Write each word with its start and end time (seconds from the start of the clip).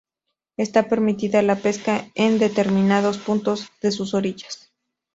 Está 0.57 0.89
permitida 0.89 1.43
la 1.43 1.57
pesca 1.57 2.09
en 2.15 2.39
determinados 2.39 3.19
puntos 3.19 3.69
de 3.81 3.91
sus 3.91 4.15
orillas. 4.15 4.71